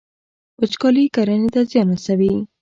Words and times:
وچکالي 0.59 1.05
کرنې 1.15 1.49
ته 1.53 1.61
زیان 1.71 1.87
رسوي. 1.97 2.33